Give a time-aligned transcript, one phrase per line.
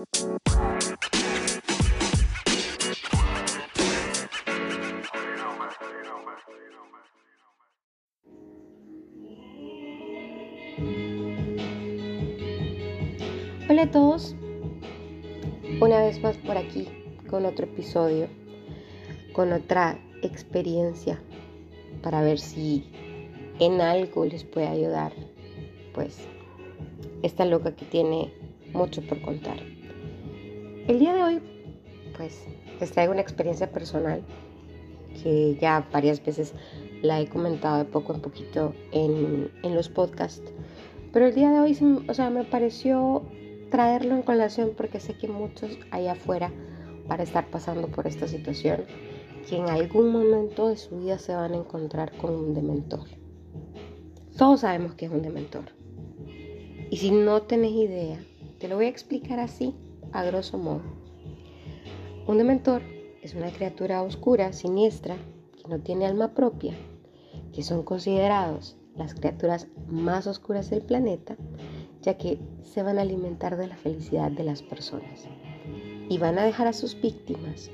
[0.00, 0.08] Hola
[13.82, 14.34] a todos,
[15.82, 16.88] una vez más por aquí
[17.28, 18.28] con otro episodio,
[19.34, 21.20] con otra experiencia
[22.02, 22.90] para ver si
[23.58, 25.12] en algo les puede ayudar,
[25.92, 26.26] pues
[27.22, 28.32] esta loca que tiene
[28.72, 29.58] mucho por contar.
[30.88, 31.40] El día de hoy,
[32.16, 32.44] pues
[32.80, 34.22] les traigo una experiencia personal
[35.22, 36.54] que ya varias veces
[37.02, 40.52] la he comentado de poco en poquito en, en los podcasts.
[41.12, 41.76] Pero el día de hoy,
[42.08, 43.22] o sea, me pareció
[43.70, 46.52] traerlo en colación porque sé que muchos allá afuera
[47.06, 48.84] para estar pasando por esta situación
[49.48, 53.08] que en algún momento de su vida se van a encontrar con un dementor.
[54.36, 55.64] Todos sabemos que es un dementor.
[56.90, 58.18] Y si no tenés idea,
[58.58, 59.74] te lo voy a explicar así,
[60.12, 60.82] a grosso modo.
[62.26, 62.82] Un dementor
[63.22, 65.16] es una criatura oscura, siniestra,
[65.56, 66.74] que no tiene alma propia,
[67.52, 71.36] que son considerados las criaturas más oscuras del planeta,
[72.02, 75.26] ya que se van a alimentar de la felicidad de las personas
[76.08, 77.70] y van a dejar a sus víctimas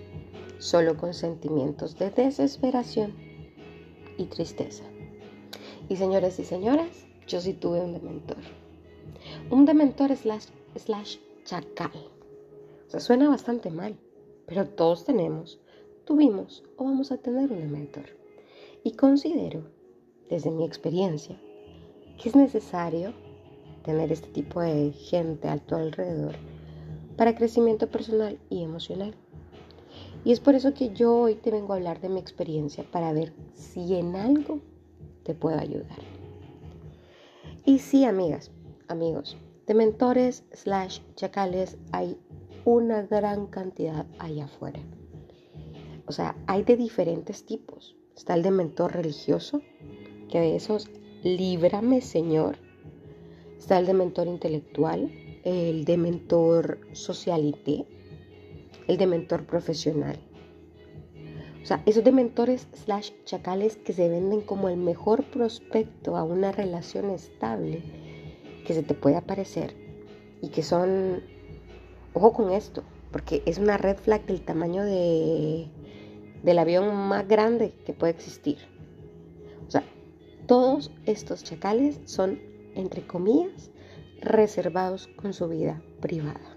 [0.58, 3.14] solo con sentimientos de desesperación
[4.18, 4.84] y tristeza.
[5.88, 8.38] Y señores y señoras, yo sí tuve un dementor.
[9.50, 12.15] Un dementor slash, slash chacal.
[12.96, 13.98] Sea, suena bastante mal,
[14.46, 15.60] pero todos tenemos,
[16.06, 18.06] tuvimos o vamos a tener un dementor.
[18.84, 19.64] Y considero,
[20.30, 21.38] desde mi experiencia,
[22.16, 23.12] que es necesario
[23.84, 26.36] tener este tipo de gente a tu alrededor
[27.18, 29.14] para crecimiento personal y emocional.
[30.24, 33.12] Y es por eso que yo hoy te vengo a hablar de mi experiencia para
[33.12, 34.60] ver si en algo
[35.22, 35.98] te puedo ayudar.
[37.66, 38.50] Y sí, amigas,
[38.88, 39.36] amigos,
[39.66, 40.44] de mentores
[41.14, 42.18] chacales hay
[42.66, 44.80] una gran cantidad allá afuera.
[46.06, 47.96] O sea, hay de diferentes tipos.
[48.14, 49.62] Está el de mentor religioso,
[50.28, 50.90] que de esos,
[51.22, 52.58] líbrame Señor,
[53.58, 55.10] Está el de mentor intelectual,
[55.42, 57.84] el de mentor socialité,
[58.86, 60.18] el de mentor profesional.
[61.62, 66.22] O sea, esos de mentores slash chacales que se venden como el mejor prospecto a
[66.22, 67.82] una relación estable
[68.64, 69.74] que se te puede aparecer
[70.40, 71.22] y que son,
[72.16, 72.82] ojo con esto,
[73.12, 75.68] porque es una red flag del tamaño de,
[76.42, 78.58] del avión más grande que puede existir.
[79.66, 79.84] O sea,
[80.46, 82.38] todos estos chacales son
[82.76, 83.70] entre comillas,
[84.20, 86.56] reservados con su vida privada.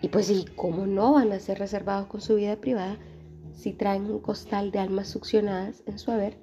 [0.00, 2.98] Y pues sí, ¿cómo no van a ser reservados con su vida privada
[3.52, 6.38] si traen un costal de almas succionadas en su haber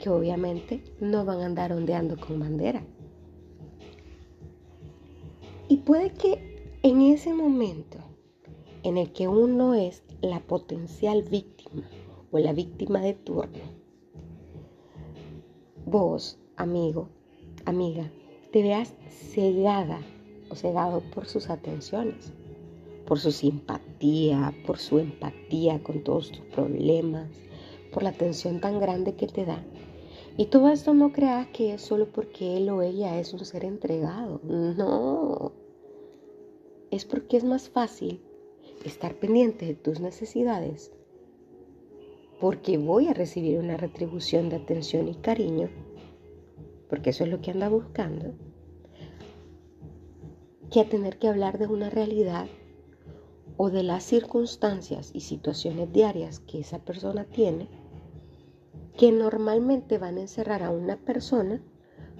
[0.00, 2.82] que obviamente no van a andar ondeando con bandera?
[5.68, 6.49] Y puede que
[6.82, 7.98] en ese momento
[8.84, 11.82] en el que uno es la potencial víctima
[12.30, 13.58] o la víctima de turno,
[15.84, 17.10] vos, amigo,
[17.66, 18.10] amiga,
[18.50, 20.00] te veas cegada
[20.48, 22.32] o cegado por sus atenciones,
[23.06, 27.28] por su simpatía, por su empatía con todos tus problemas,
[27.92, 29.62] por la atención tan grande que te da.
[30.38, 33.66] Y todo esto no creas que es solo porque él o ella es un ser
[33.66, 34.40] entregado.
[34.44, 35.52] No.
[36.90, 38.20] Es porque es más fácil
[38.84, 40.92] estar pendiente de tus necesidades
[42.40, 45.68] porque voy a recibir una retribución de atención y cariño
[46.90, 48.34] porque eso es lo que anda buscando,
[50.72, 52.48] que a tener que hablar de una realidad
[53.56, 57.68] o de las circunstancias y situaciones diarias que esa persona tiene,
[58.98, 61.62] que normalmente van a encerrar a una persona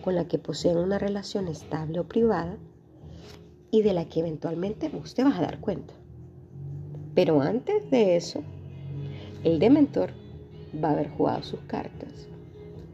[0.05, 2.57] con la que poseen una relación estable o privada
[3.71, 5.95] y de la que eventualmente vos te vas a dar cuenta.
[7.15, 8.43] Pero antes de eso,
[9.45, 10.11] el dementor
[10.83, 12.29] va a haber jugado sus cartas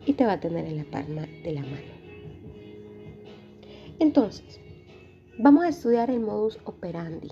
[0.05, 1.97] y te va a tener en la palma de la mano.
[3.99, 4.61] Entonces,
[5.39, 7.29] vamos a estudiar el modus operandi.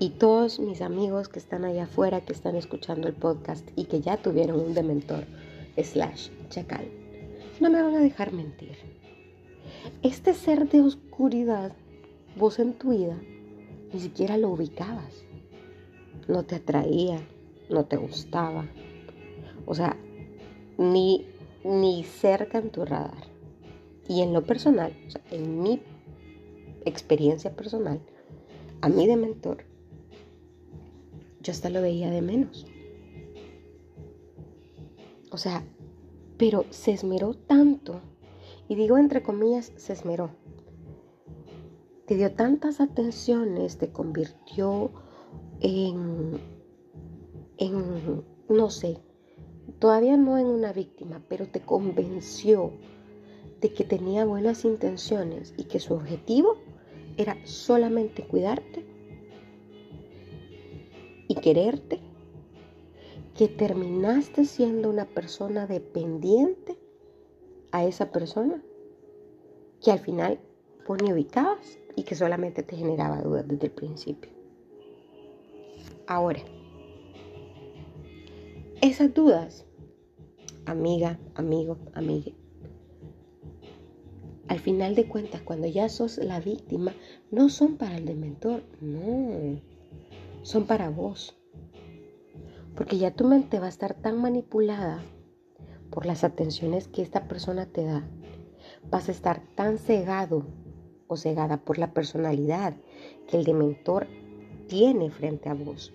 [0.00, 4.00] Y todos mis amigos que están allá afuera, que están escuchando el podcast y que
[4.00, 5.24] ya tuvieron un dementor
[5.76, 6.86] slash chacal,
[7.60, 8.76] no me van a dejar mentir.
[10.02, 11.72] Este ser de oscuridad,
[12.36, 13.16] vos en tu vida,
[13.92, 15.24] ni siquiera lo ubicabas.
[16.28, 17.20] No te atraía,
[17.70, 18.66] no te gustaba.
[19.66, 19.96] O sea,
[20.78, 21.26] ni,
[21.64, 23.28] ni cerca en tu radar.
[24.08, 24.92] Y en lo personal,
[25.30, 25.80] en mi
[26.84, 28.00] experiencia personal,
[28.80, 29.64] a mí de mentor,
[31.40, 32.66] yo hasta lo veía de menos.
[35.30, 35.64] O sea,
[36.36, 38.00] pero se esmeró tanto,
[38.68, 40.30] y digo entre comillas, se esmeró,
[42.06, 44.90] te dio tantas atenciones, te convirtió
[45.60, 46.38] en,
[47.56, 49.00] en, no sé,
[49.78, 52.72] todavía no en una víctima, pero te convenció
[53.60, 56.56] de que tenía buenas intenciones y que su objetivo
[57.16, 58.84] era solamente cuidarte
[61.28, 62.00] y quererte,
[63.34, 66.78] que terminaste siendo una persona dependiente
[67.72, 68.62] a esa persona,
[69.82, 70.38] que al final
[70.86, 74.30] pone ubicabas y que solamente te generaba dudas desde el principio.
[76.06, 76.40] Ahora,
[78.80, 79.64] esas dudas,
[80.66, 82.34] amiga, amigo, amigue,
[84.48, 86.92] al final de cuentas, cuando ya sos la víctima,
[87.30, 89.60] no son para el dementor, no,
[90.42, 91.36] son para vos.
[92.76, 95.02] Porque ya tu mente va a estar tan manipulada
[95.90, 98.06] por las atenciones que esta persona te da.
[98.90, 100.46] Vas a estar tan cegado
[101.08, 102.74] o cegada por la personalidad
[103.28, 104.06] que el dementor
[104.66, 105.92] tiene frente a vos.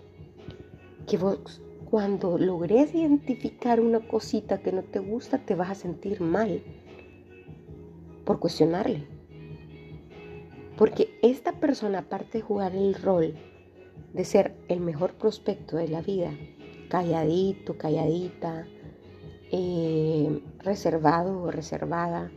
[1.07, 6.21] Que vos cuando logres identificar una cosita que no te gusta, te vas a sentir
[6.21, 6.61] mal
[8.25, 9.07] por cuestionarle.
[10.77, 13.33] Porque esta persona, aparte de jugar el rol
[14.13, 16.31] de ser el mejor prospecto de la vida,
[16.89, 18.67] calladito, calladita,
[19.51, 22.31] eh, reservado o reservada,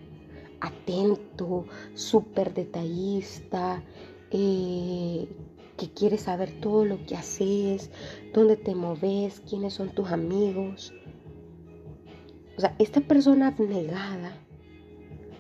[0.63, 3.83] atento, súper detallista,
[4.31, 5.29] eh,
[5.77, 7.91] que quiere saber todo lo que haces,
[8.33, 10.95] dónde te moves, quiénes son tus amigos.
[12.57, 14.37] O sea, esta persona abnegada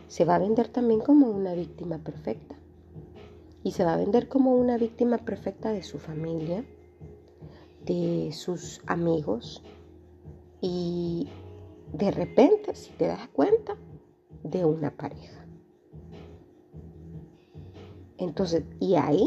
[0.08, 2.56] se va a vender también como una víctima perfecta.
[3.62, 6.64] Y se va a vender como una víctima perfecta de su familia,
[7.84, 9.62] de sus amigos
[10.60, 11.28] y
[11.92, 13.76] de repente, si te das cuenta,
[14.42, 15.46] de una pareja.
[18.18, 19.26] Entonces, y ahí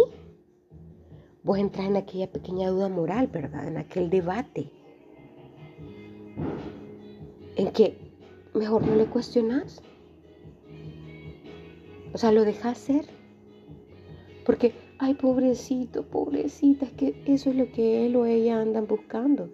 [1.43, 3.67] vos entras en aquella pequeña duda moral, ¿verdad?
[3.67, 4.71] En aquel debate.
[7.55, 7.97] En que
[8.53, 9.81] mejor no le cuestionas.
[12.13, 13.05] O sea, lo dejas ser.
[14.45, 19.49] Porque, ay, pobrecito, pobrecita, es que eso es lo que él o ella andan buscando.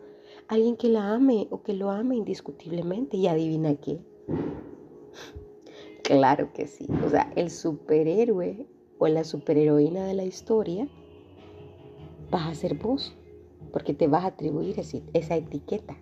[0.47, 3.17] Alguien que la ame o que lo ame indiscutiblemente.
[3.17, 3.99] Y adivina qué.
[6.11, 6.85] Claro que sí.
[7.05, 8.67] O sea, el superhéroe
[8.99, 10.85] o la superheroína de la historia
[12.29, 13.15] vas a ser vos,
[13.71, 15.95] porque te vas a atribuir esa etiqueta.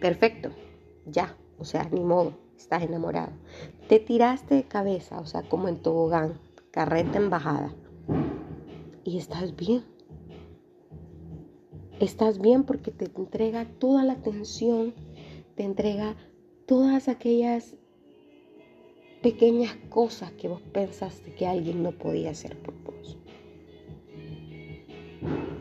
[0.00, 0.48] Perfecto,
[1.04, 3.32] ya, o sea, ni modo, estás enamorado.
[3.86, 6.40] Te tiraste de cabeza, o sea, como en tobogán,
[6.70, 7.74] carreta en bajada.
[9.04, 9.84] Y estás bien.
[12.00, 14.94] Estás bien porque te entrega toda la atención,
[15.54, 16.16] te entrega
[16.70, 17.74] todas aquellas
[19.22, 23.18] pequeñas cosas que vos pensaste que alguien no podía hacer por vos.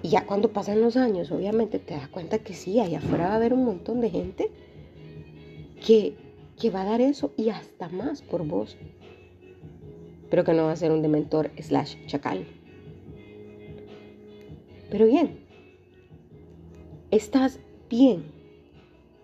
[0.03, 3.33] Y ya cuando pasan los años, obviamente te das cuenta que sí, allá afuera va
[3.33, 4.51] a haber un montón de gente
[5.83, 6.13] que,
[6.59, 8.77] que va a dar eso y hasta más por vos.
[10.29, 12.45] Pero que no va a ser un dementor slash chacal.
[14.91, 15.39] Pero bien,
[17.09, 17.59] estás
[17.89, 18.25] bien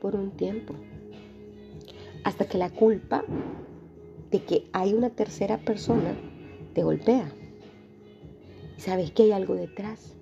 [0.02, 0.74] por un tiempo.
[2.26, 3.24] Hasta que la culpa
[4.32, 6.18] de que hay una tercera persona
[6.74, 7.32] te golpea.
[8.78, 10.18] Y sabes que hay algo detrás.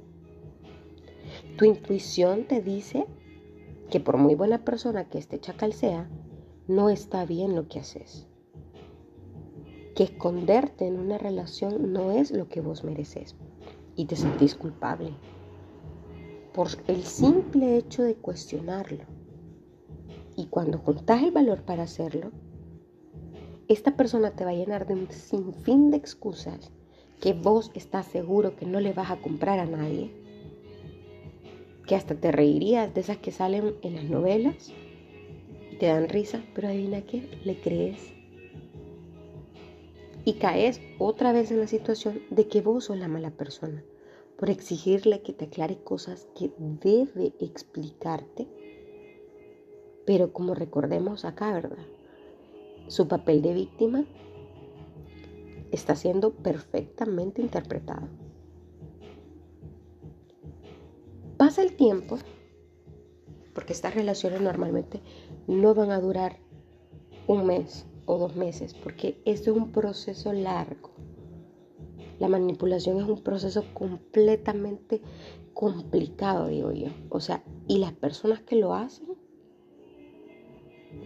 [1.58, 3.06] Tu intuición te dice
[3.90, 6.10] que por muy buena persona que este chacal sea,
[6.68, 8.28] no está bien lo que haces.
[9.96, 13.38] Que esconderte en una relación no es lo que vos mereces
[13.96, 15.12] y te sentís culpable
[16.54, 19.06] por el simple hecho de cuestionarlo.
[20.36, 22.32] Y cuando juntás el valor para hacerlo,
[23.68, 26.72] esta persona te va a llenar de un sinfín de excusas
[27.22, 30.24] que vos estás seguro que no le vas a comprar a nadie
[31.86, 34.72] que hasta te reirías de esas que salen en las novelas
[35.72, 38.14] y te dan risa, pero adivina qué, le crees.
[40.26, 43.84] Y caes otra vez en la situación de que vos sos la mala persona
[44.38, 48.48] por exigirle que te aclare cosas que debe explicarte.
[50.06, 51.86] Pero como recordemos acá, ¿verdad?
[52.88, 54.06] Su papel de víctima
[55.72, 58.08] está siendo perfectamente interpretado.
[61.38, 62.18] Pasa el tiempo,
[63.54, 65.02] porque estas relaciones normalmente
[65.48, 66.38] no van a durar
[67.28, 70.92] un mes o dos meses, porque esto es un proceso largo.
[72.20, 75.02] La manipulación es un proceso completamente
[75.54, 76.90] complicado, digo yo.
[77.10, 79.08] O sea, y las personas que lo hacen,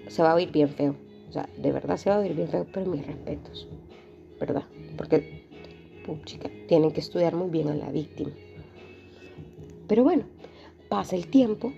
[0.08, 0.96] se va a oír bien feo.
[1.30, 3.68] O sea, de verdad se va a oír bien feo, pero mis respetos.
[4.40, 4.64] ¿verdad?
[4.98, 5.46] Porque,
[6.26, 8.32] chica, tienen que estudiar muy bien a la víctima.
[9.88, 10.26] Pero bueno,
[10.90, 11.74] pasa el tiempo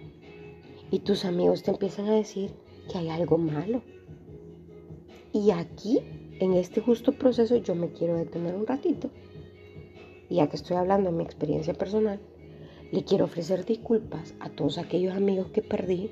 [0.91, 2.51] y tus amigos te empiezan a decir
[2.91, 3.81] que hay algo malo.
[5.31, 5.99] Y aquí,
[6.39, 9.09] en este justo proceso, yo me quiero detener un ratito.
[10.29, 12.19] Y ya que estoy hablando de mi experiencia personal,
[12.91, 16.11] le quiero ofrecer disculpas a todos aquellos amigos que perdí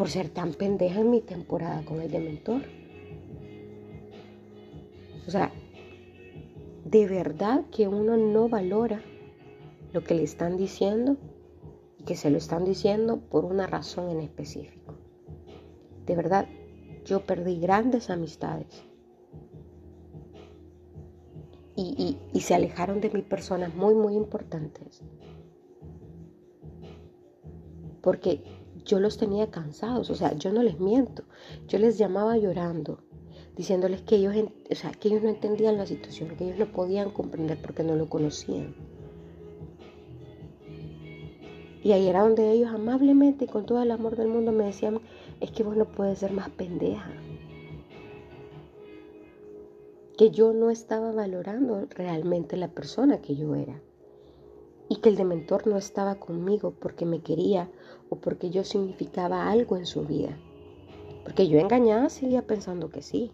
[0.00, 2.62] por ser tan pendeja en mi temporada con el dementor.
[5.28, 5.52] O sea,
[6.86, 9.02] de verdad que uno no valora
[9.92, 11.18] lo que le están diciendo
[11.98, 14.94] y que se lo están diciendo por una razón en específico.
[16.06, 16.48] De verdad,
[17.04, 18.82] yo perdí grandes amistades
[21.76, 25.02] y, y se alejaron de mí personas muy, muy importantes
[28.00, 28.42] porque
[28.84, 31.24] yo los tenía cansados, o sea, yo no les miento,
[31.68, 33.00] yo les llamaba llorando,
[33.56, 34.34] diciéndoles que ellos,
[34.70, 37.96] o sea, que ellos no entendían la situación, que ellos no podían comprender porque no
[37.96, 38.74] lo conocían.
[41.82, 45.00] Y ahí era donde ellos amablemente y con todo el amor del mundo me decían,
[45.40, 47.10] es que vos no puedes ser más pendeja.
[50.18, 53.80] Que yo no estaba valorando realmente la persona que yo era
[54.90, 57.70] y que el dementor no estaba conmigo porque me quería
[58.08, 60.36] o porque yo significaba algo en su vida.
[61.22, 63.30] Porque yo engañada seguía pensando que sí.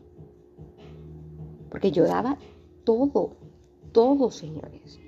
[1.70, 2.36] Porque yo daba
[2.84, 3.38] todo,
[3.92, 5.00] todo, señores.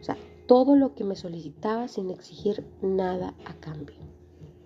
[0.00, 3.96] O sea, todo lo que me solicitaba sin exigir nada a cambio.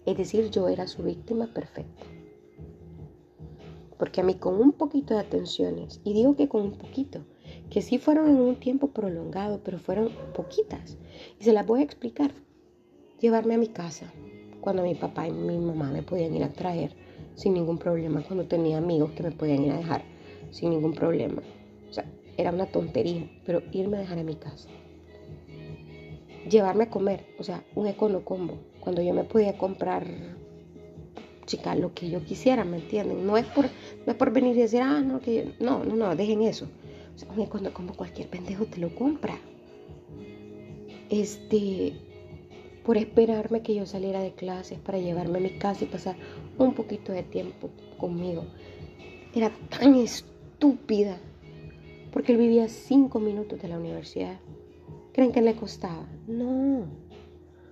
[0.05, 2.05] Es decir, yo era su víctima perfecta.
[3.99, 7.25] Porque a mí con un poquito de atenciones, y digo que con un poquito,
[7.71, 10.99] que sí fueron en un tiempo prolongado, pero fueron poquitas.
[11.39, 12.33] Y se las voy a explicar.
[13.21, 14.13] Llevarme a mi casa
[14.61, 16.95] cuando mi papá y mi mamá me podían ir a traer
[17.35, 20.03] sin ningún problema, cuando tenía amigos que me podían ir a dejar
[20.51, 21.43] sin ningún problema.
[21.89, 22.05] O sea,
[22.37, 24.69] era una tontería, pero irme a dejar a mi casa.
[26.51, 30.07] Llevarme a comer, o sea, un econo combo, cuando yo me podía comprar,
[31.47, 33.27] chica, lo que yo quisiera, ¿me entienden?
[33.27, 36.17] No es por, no es por venir y decir, ah, no, que no, no, no,
[36.17, 36.69] dejen eso
[37.27, 39.39] cuando como cualquier pendejo te lo compra.
[41.09, 41.95] Este,
[42.85, 46.17] por esperarme que yo saliera de clases para llevarme a mi casa y pasar
[46.59, 48.45] un poquito de tiempo conmigo.
[49.35, 51.19] Era tan estúpida,
[52.13, 54.41] porque él vivía cinco minutos de la universidad.
[55.13, 56.07] ¿Creen que le costaba?
[56.27, 56.81] No.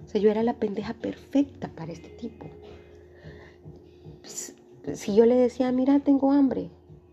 [0.05, 2.47] O sea, yo era la pendeja perfecta para este tipo.
[4.23, 6.71] Si yo le decía, mira, tengo hambre,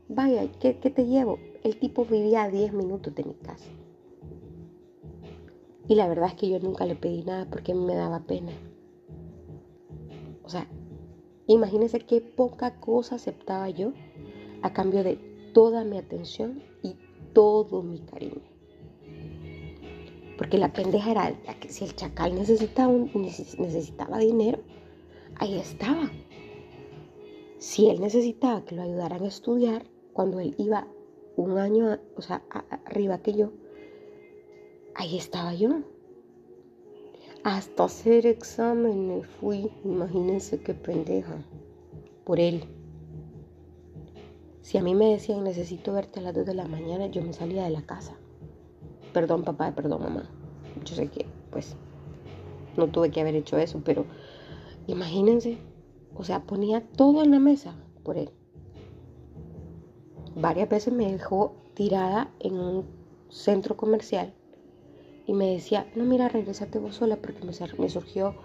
[0.07, 1.39] vaya, ¿qué, qué te llevo?
[1.65, 3.65] El tipo vivía a 10 minutos de mi casa.
[5.87, 8.51] Y la verdad es que yo nunca le pedí nada porque me daba pena.
[10.43, 10.67] O sea,
[11.47, 13.93] imagínense qué poca cosa aceptaba yo
[14.61, 15.15] a cambio de
[15.55, 16.97] toda mi atención y
[17.33, 18.43] todo mi cariño.
[20.37, 24.59] Porque la pendeja era que si el chacal necesitaba, necesitaba dinero,
[25.37, 26.11] ahí estaba.
[27.57, 30.87] Si él necesitaba que lo ayudaran a estudiar, cuando él iba
[31.37, 32.43] un año, o sea,
[32.85, 33.51] arriba que yo,
[34.95, 35.81] ahí estaba yo.
[37.43, 41.45] Hasta hacer exámenes fui, imagínense qué pendeja,
[42.23, 42.63] por él.
[44.61, 47.33] Si a mí me decían necesito verte a las 2 de la mañana, yo me
[47.33, 48.17] salía de la casa.
[49.13, 50.27] Perdón papá, perdón mamá.
[50.83, 51.75] Yo sé que pues
[52.75, 54.05] no tuve que haber hecho eso, pero
[54.87, 55.59] imagínense,
[56.15, 58.31] o sea, ponía todo en la mesa por él
[60.35, 62.85] varias veces me dejó tirada en un
[63.29, 64.33] centro comercial
[65.25, 68.35] y me decía, no, mira, regresate vos sola porque me, surgió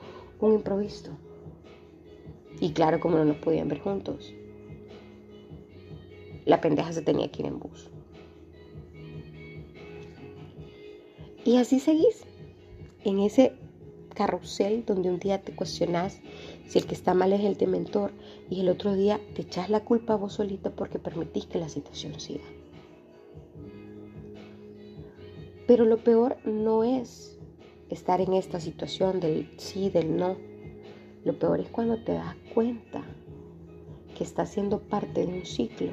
[0.40, 1.10] un improviso.
[2.60, 4.32] Y claro, como no nos podían ver juntos,
[6.46, 7.90] la pendeja se tenía que ir en bus.
[11.44, 12.24] Y así seguís,
[13.04, 13.52] en ese
[14.14, 16.20] carrusel donde un día te cuestionás
[16.70, 18.12] si el que está mal es el dementor
[18.48, 21.68] y el otro día te echas la culpa a vos solita porque permitís que la
[21.68, 22.44] situación siga.
[25.66, 27.40] Pero lo peor no es
[27.88, 30.36] estar en esta situación del sí, del no.
[31.24, 33.02] Lo peor es cuando te das cuenta
[34.16, 35.90] que estás siendo parte de un ciclo,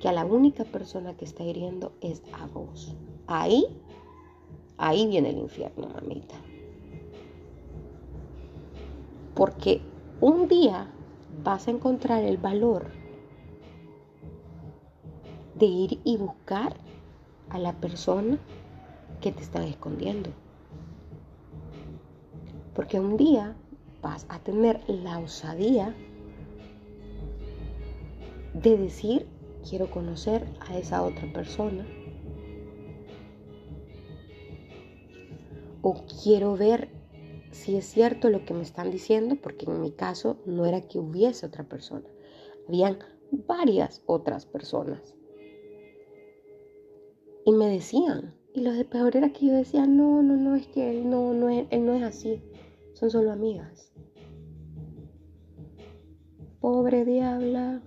[0.00, 2.96] que a la única persona que está hiriendo es a vos.
[3.28, 3.66] Ahí,
[4.78, 6.34] ahí viene el infierno, mamita.
[9.36, 9.91] Porque
[10.22, 10.86] un día
[11.42, 12.86] vas a encontrar el valor
[15.56, 16.76] de ir y buscar
[17.50, 18.38] a la persona
[19.20, 20.30] que te está escondiendo.
[22.72, 23.56] Porque un día
[24.00, 25.92] vas a tener la osadía
[28.54, 29.26] de decir
[29.68, 31.84] quiero conocer a esa otra persona.
[35.82, 37.01] O quiero ver
[37.52, 40.98] si es cierto lo que me están diciendo, porque en mi caso no era que
[40.98, 42.08] hubiese otra persona.
[42.66, 42.98] Habían
[43.30, 45.14] varias otras personas.
[47.44, 50.66] Y me decían, y lo de peor era que yo decía, no, no, no, es
[50.68, 52.42] que él no, no es, él no es así,
[52.94, 53.92] son solo amigas.
[56.60, 57.82] Pobre diabla.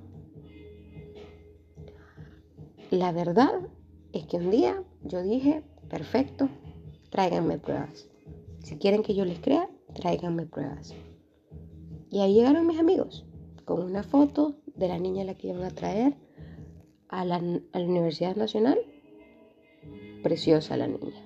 [2.91, 3.61] La verdad
[4.13, 6.49] es que un día yo dije, perfecto,
[7.09, 8.09] tráiganme pruebas.
[8.65, 10.95] Si quieren que yo les crea, tráiganme pruebas.
[12.09, 13.23] Y ahí llegaron mis amigos,
[13.63, 16.15] con una foto de la niña a la que iban a traer
[17.07, 17.37] a la,
[17.75, 18.79] Universidad Nacional.
[20.23, 21.23] Preciosa la niña.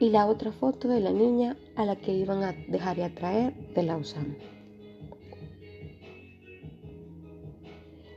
[0.00, 3.14] Y la otra foto de la niña a la que iban a dejar y a
[3.14, 4.34] traer de la USAM.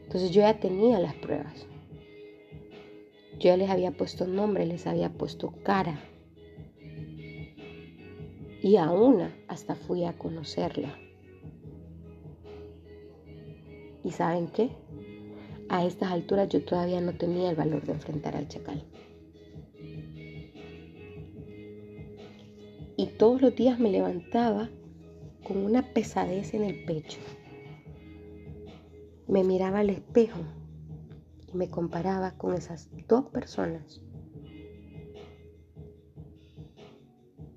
[0.06, 1.68] Entonces yo ya tenía las pruebas.
[3.34, 6.00] Yo ya les había puesto nombre, les había puesto cara.
[8.66, 10.98] Y a una hasta fui a conocerla.
[14.04, 14.72] ¿Y saben qué?
[15.70, 18.84] A estas alturas yo todavía no tenía el valor de enfrentar al chacal.
[22.98, 24.70] Y todos los días me levantaba
[25.44, 27.20] con una pesadez en el pecho
[29.28, 30.40] me miraba al espejo
[31.52, 34.02] y me comparaba con esas dos personas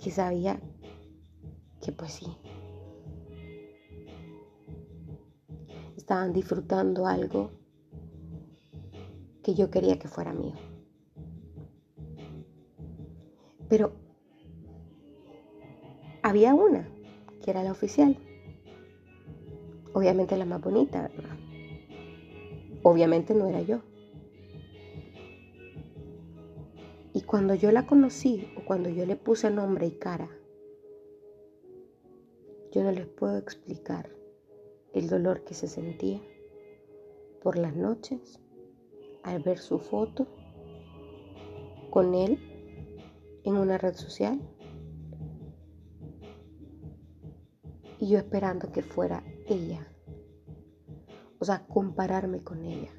[0.02, 0.60] que sabía
[1.88, 2.26] que pues sí,
[5.96, 7.50] estaban disfrutando algo
[9.42, 10.52] que yo quería que fuera mío.
[13.70, 13.92] Pero
[16.22, 16.86] había una,
[17.42, 18.18] que era la oficial.
[19.94, 21.10] Obviamente la más bonita.
[22.82, 23.80] Obviamente no era yo.
[27.14, 30.28] Y cuando yo la conocí o cuando yo le puse nombre y cara,
[32.72, 34.10] yo no les puedo explicar
[34.92, 36.20] el dolor que se sentía
[37.42, 38.40] por las noches
[39.22, 40.26] al ver su foto
[41.90, 42.38] con él
[43.44, 44.40] en una red social
[47.98, 49.86] y yo esperando que fuera ella
[51.38, 52.90] o sea, compararme con ella.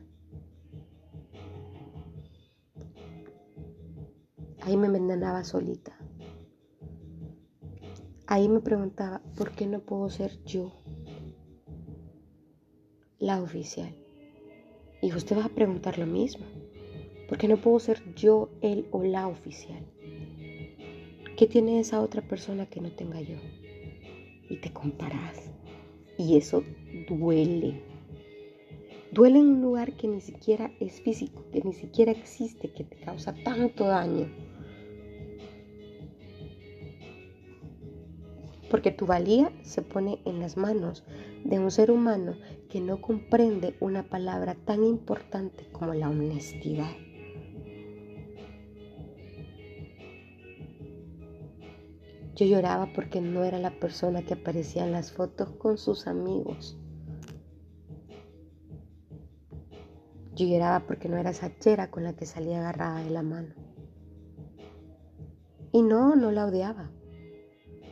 [4.61, 5.98] Ahí me envenenaba solita.
[8.31, 10.71] Ahí me preguntaba, ¿por qué no puedo ser yo
[13.17, 13.95] la oficial?
[15.01, 16.45] Y usted va a preguntar lo mismo.
[17.27, 19.83] ¿Por qué no puedo ser yo el o la oficial?
[21.37, 23.37] ¿Qué tiene esa otra persona que no tenga yo?
[24.47, 25.49] Y te comparas.
[26.15, 26.63] Y eso
[27.09, 27.81] duele.
[29.11, 32.95] Duele en un lugar que ni siquiera es físico, que ni siquiera existe, que te
[32.97, 34.29] causa tanto daño.
[38.69, 41.03] Porque tu valía se pone en las manos
[41.43, 42.35] de un ser humano
[42.69, 46.91] que no comprende una palabra tan importante como la honestidad.
[52.35, 56.77] Yo lloraba porque no era la persona que aparecía en las fotos con sus amigos.
[60.35, 63.53] Yo lloraba porque no era esa chera con la que salía agarrada de la mano.
[65.73, 66.89] Y no, no la odiaba.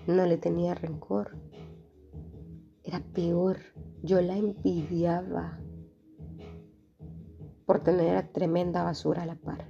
[0.08, 1.38] No le tenía rencor.
[2.84, 3.58] Era peor.
[4.04, 5.60] Yo la envidiaba
[7.66, 9.68] por tener a tremenda basura a la par.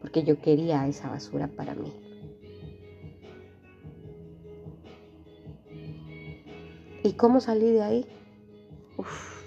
[0.00, 1.92] Porque yo quería esa basura para mí.
[7.02, 8.06] ¿Y cómo salí de ahí?
[8.96, 9.44] Uf.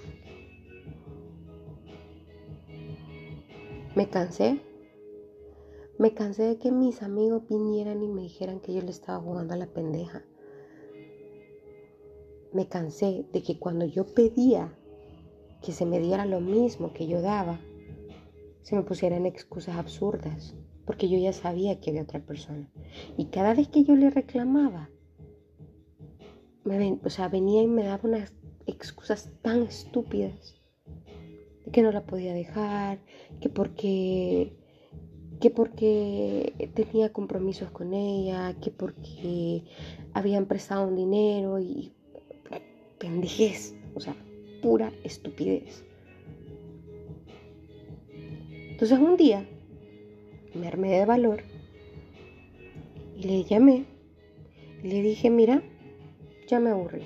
[3.96, 4.60] Me cansé.
[6.04, 9.54] Me cansé de que mis amigos vinieran y me dijeran que yo le estaba jugando
[9.54, 10.22] a la pendeja.
[12.52, 14.76] Me cansé de que cuando yo pedía
[15.62, 17.58] que se me diera lo mismo que yo daba,
[18.60, 22.70] se me pusieran excusas absurdas, porque yo ya sabía que había otra persona.
[23.16, 24.90] Y cada vez que yo le reclamaba,
[26.64, 28.34] me o sea, venía y me daba unas
[28.66, 30.60] excusas tan estúpidas
[31.72, 32.98] que no la podía dejar,
[33.40, 34.63] que porque
[35.44, 39.62] que porque tenía compromisos con ella, que porque
[40.14, 41.92] habían prestado un dinero y
[42.98, 44.16] pendejez, o sea,
[44.62, 45.84] pura estupidez.
[48.70, 49.46] Entonces un día
[50.54, 51.42] me armé de valor
[53.14, 53.84] y le llamé
[54.82, 55.62] y le dije, mira,
[56.48, 57.02] ya me aburrí.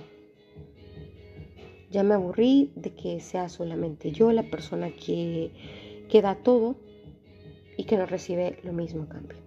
[1.91, 5.51] Ya me aburrí de que sea solamente yo la persona que,
[6.09, 6.77] que da todo
[7.79, 9.39] y que no recibe lo mismo a cambio.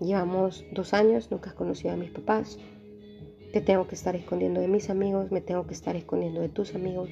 [0.00, 2.58] Llevamos dos años, nunca has conocido a mis papás.
[3.52, 6.74] Te tengo que estar escondiendo de mis amigos, me tengo que estar escondiendo de tus
[6.74, 7.10] amigos.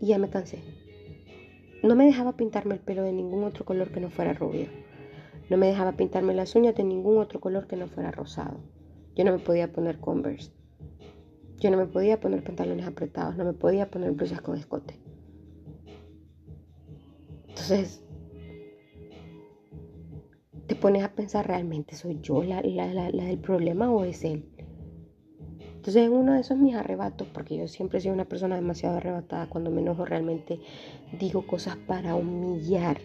[0.00, 0.58] Y ya me cansé.
[1.84, 4.66] No me dejaba pintarme el pelo de ningún otro color que no fuera rubio.
[5.48, 8.58] No me dejaba pintarme las uñas de ningún otro color que no fuera rosado.
[9.14, 10.50] Yo no me podía poner Converse.
[11.60, 13.36] Yo no me podía poner pantalones apretados.
[13.36, 14.98] No me podía poner blusas con escote.
[17.62, 18.02] Entonces,
[20.66, 24.44] te pones a pensar realmente, ¿soy yo la, del problema o es él?
[25.76, 29.48] Entonces en uno de esos mis arrebatos, porque yo siempre sido una persona demasiado arrebatada,
[29.48, 30.58] cuando me enojo realmente
[31.20, 32.98] digo cosas para humillar.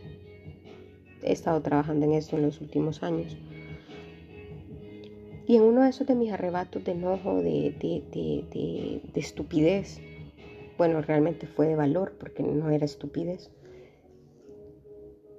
[1.21, 3.37] He estado trabajando en esto en los últimos años.
[5.47, 9.99] Y en uno de esos de mis arrebatos de enojo, de, de, de estupidez,
[10.79, 13.51] bueno, realmente fue de valor porque no era estupidez.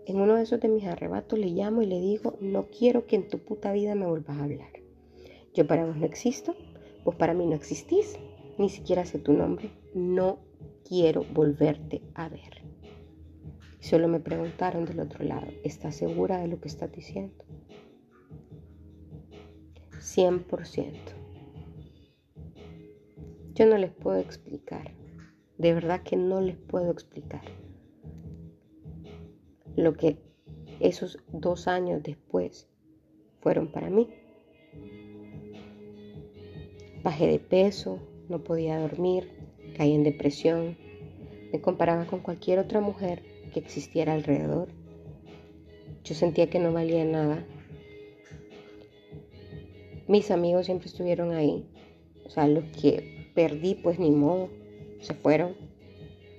[0.08, 3.14] En uno de esos de mis arrebatos le llamo y le digo, no quiero que
[3.14, 4.70] en tu puta vida me vuelvas a hablar.
[5.52, 6.56] Yo para vos no existo,
[7.04, 8.18] vos para mí no existís,
[8.56, 10.38] ni siquiera sé tu nombre, no
[10.88, 12.62] quiero volverte a ver.
[13.80, 17.44] Solo me preguntaron del otro lado, ¿estás segura de lo que estás diciendo?
[20.00, 20.94] 100%.
[23.52, 24.94] Yo no les puedo explicar,
[25.58, 27.42] de verdad que no les puedo explicar
[29.78, 30.16] lo que
[30.80, 32.68] esos dos años después
[33.40, 34.08] fueron para mí.
[37.04, 39.30] Bajé de peso, no podía dormir,
[39.76, 40.76] caí en depresión,
[41.52, 43.22] me comparaba con cualquier otra mujer
[43.54, 44.68] que existiera alrededor.
[46.02, 47.46] Yo sentía que no valía nada.
[50.08, 51.64] Mis amigos siempre estuvieron ahí.
[52.26, 54.50] O sea, los que perdí, pues ni modo,
[55.00, 55.54] se fueron,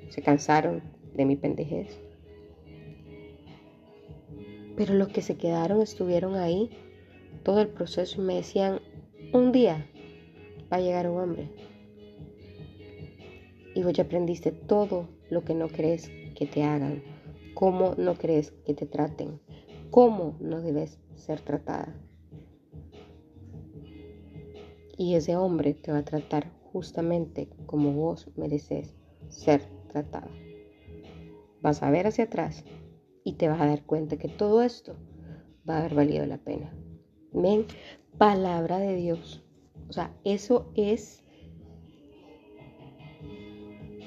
[0.10, 2.09] se cansaron de mi pendejez.
[4.80, 6.70] Pero los que se quedaron estuvieron ahí
[7.44, 8.80] todo el proceso y me decían,
[9.34, 9.86] un día
[10.72, 11.50] va a llegar un hombre.
[13.76, 17.04] Y vos ya aprendiste todo lo que no crees que te hagan,
[17.56, 19.42] cómo no crees que te traten,
[19.92, 21.94] cómo no debes ser tratada.
[24.98, 28.96] Y ese hombre te va a tratar justamente como vos mereces
[29.28, 29.62] ser
[29.92, 30.32] tratada.
[31.62, 32.64] Vas a ver hacia atrás
[33.24, 34.96] y te vas a dar cuenta que todo esto
[35.68, 36.74] va a haber valido la pena.
[37.32, 37.66] Ven,
[38.18, 39.44] palabra de Dios.
[39.90, 41.24] O sea, eso es,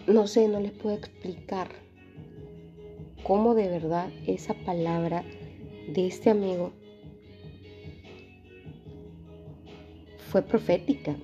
[0.07, 1.69] no sé, no les puedo explicar
[3.23, 5.25] cómo de verdad esa palabra
[5.89, 6.73] de este amigo
[10.31, 11.17] fue profética.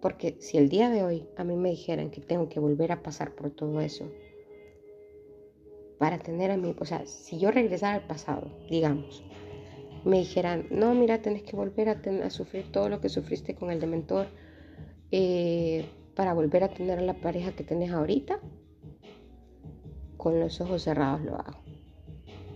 [0.00, 3.02] Porque si el día de hoy a mí me dijeran que tengo que volver a
[3.02, 4.10] pasar por todo eso,
[5.98, 9.24] para tener a mí, o sea, si yo regresara al pasado, digamos,
[10.04, 13.80] me dijeran, no, mira, tenés que volver a, sufrir todo lo que sufriste con el
[13.80, 14.26] dementor
[15.10, 18.38] eh, para volver a tener a la pareja que tenés ahorita,
[20.16, 21.58] con los ojos cerrados lo hago.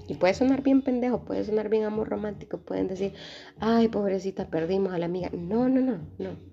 [0.07, 3.14] Y puede sonar bien pendejo, puede sonar bien amor romántico, pueden decir,
[3.61, 5.31] ay, pobrecita, perdimos a la amiga.
[5.33, 6.50] No, no, no, no.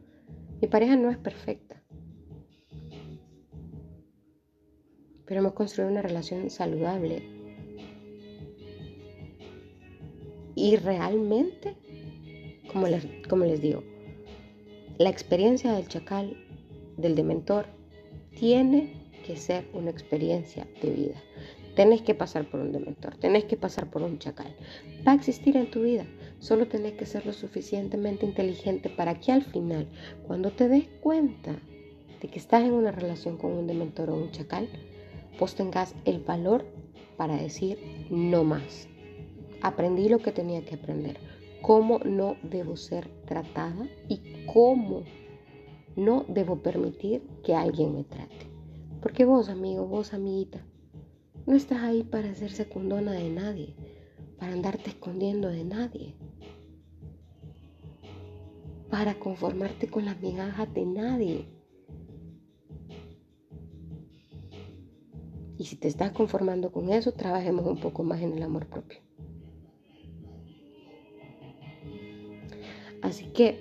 [0.62, 1.84] Mi pareja no es perfecta,
[5.26, 7.22] pero hemos construido una relación saludable.
[10.56, 11.76] Y realmente,
[12.72, 13.84] como les, digo,
[14.98, 16.36] la experiencia del chacal,
[16.98, 17.68] del dementor,
[18.36, 18.94] tiene
[19.28, 21.22] que ser una experiencia de vida.
[21.78, 24.52] Tenés que pasar por un dementor, tenés que pasar por un chacal.
[25.08, 26.08] Va a existir en tu vida.
[26.40, 29.88] Solo tenés que ser lo suficientemente inteligente para que al final,
[30.26, 31.56] cuando te des cuenta
[32.20, 34.68] de que estás en una relación con un dementor o un chacal,
[35.40, 36.66] vos tengas el valor
[37.16, 37.78] para decir
[38.10, 38.88] no más.
[39.62, 41.20] Aprendí lo que tenía que aprender.
[41.62, 45.04] Cómo no debo ser tratada y cómo
[45.96, 48.50] no debo permitir que alguien me trate.
[49.00, 50.66] Porque vos, amigo, vos, amiguita,
[51.48, 53.76] no estás ahí para ser secundona de nadie,
[54.38, 56.14] para andarte escondiendo de nadie
[58.90, 61.46] para conformarte con las migajas de nadie.
[65.58, 69.00] Y si te estás conformando con eso, trabajemos un poco más en el amor propio.
[73.02, 73.60] Así que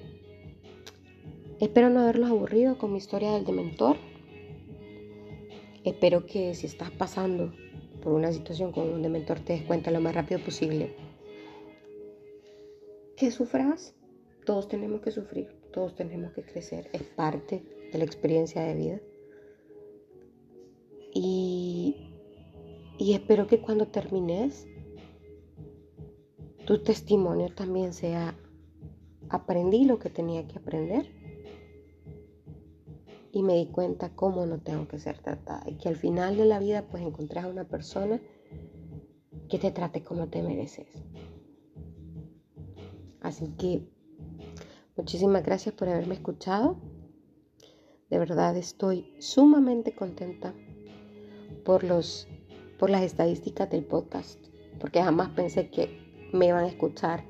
[1.61, 3.97] espero no haberlos aburrido con mi historia del dementor.
[5.85, 7.53] Espero que si estás pasando
[8.07, 10.95] por una situación con un dementor te des cuenta lo más rápido posible.
[13.17, 13.97] Que sufras
[14.45, 19.01] todos tenemos que sufrir, todos tenemos que crecer, es parte de la experiencia de vida.
[21.13, 22.13] Y,
[22.97, 24.69] y espero que cuando termines,
[26.65, 28.39] tu testimonio también sea,
[29.31, 31.11] aprendí lo que tenía que aprender
[33.37, 36.47] y me di cuenta cómo no tengo que ser tratada y que al final de
[36.47, 38.19] la vida pues encontrás a una persona
[39.51, 40.89] que te trate como te mereces.
[43.21, 43.87] Así que
[44.97, 46.79] muchísimas gracias por haberme escuchado.
[48.09, 50.55] De verdad estoy sumamente contenta
[51.63, 52.29] por, los,
[52.79, 54.41] por las estadísticas del podcast,
[54.81, 55.91] porque jamás pensé que
[56.33, 57.23] me iban a escuchar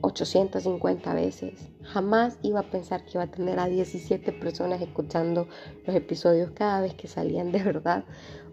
[0.00, 1.68] 850 veces.
[1.82, 5.48] Jamás iba a pensar que iba a tener a 17 personas escuchando
[5.86, 8.04] los episodios cada vez que salían de verdad.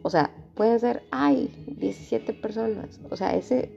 [0.01, 2.99] O sea, pueden ser, ay, 17 personas.
[3.09, 3.71] O sea, ese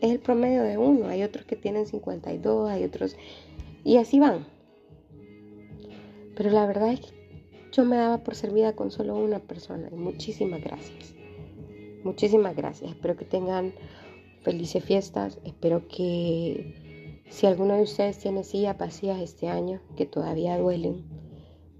[0.00, 1.08] es el promedio de uno.
[1.08, 3.16] Hay otros que tienen 52, hay otros...
[3.84, 4.46] Y así van.
[6.36, 7.24] Pero la verdad es que
[7.72, 9.88] yo me daba por servida con solo una persona.
[9.92, 11.14] Y muchísimas gracias.
[12.02, 12.90] Muchísimas gracias.
[12.90, 13.74] Espero que tengan
[14.42, 15.38] felices fiestas.
[15.44, 16.83] Espero que
[17.34, 21.04] si alguno de ustedes tiene sillas vacías este año, que todavía duelen,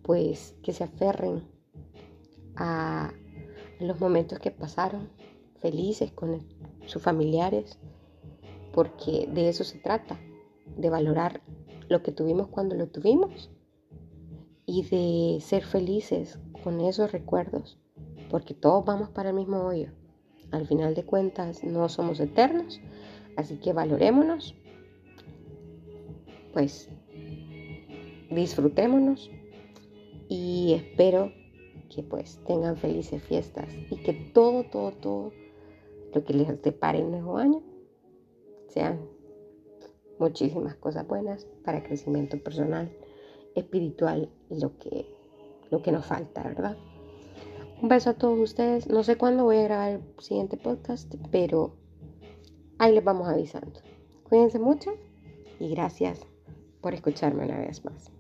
[0.02, 1.44] pues que se aferren
[2.56, 3.12] a
[3.78, 5.10] los momentos que pasaron,
[5.60, 6.44] felices con
[6.86, 7.78] sus familiares,
[8.72, 10.18] porque de eso se trata,
[10.76, 11.40] de valorar
[11.88, 13.48] lo que tuvimos cuando lo tuvimos
[14.66, 17.78] y de ser felices con esos recuerdos,
[18.28, 19.92] porque todos vamos para el mismo hoyo.
[20.50, 22.80] Al final de cuentas no somos eternos,
[23.36, 24.56] así que valorémonos,
[26.54, 26.88] pues
[28.30, 29.30] disfrutémonos
[30.28, 31.32] y espero
[31.94, 35.32] que pues tengan felices fiestas y que todo, todo, todo
[36.14, 37.60] lo que les depare el nuevo año
[38.68, 39.00] sean
[40.18, 42.90] muchísimas cosas buenas para crecimiento personal,
[43.54, 45.06] espiritual y lo que,
[45.70, 46.76] lo que nos falta, ¿verdad?
[47.82, 48.88] Un beso a todos ustedes.
[48.88, 51.74] No sé cuándo voy a grabar el siguiente podcast, pero
[52.78, 53.80] ahí les vamos avisando.
[54.22, 54.92] Cuídense mucho
[55.58, 56.26] y gracias
[56.84, 58.13] por escucharme una vez más.